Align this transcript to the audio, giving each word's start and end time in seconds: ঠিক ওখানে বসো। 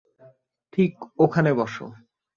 ঠিক 0.73 0.91
ওখানে 1.19 1.51
বসো। 1.53 1.85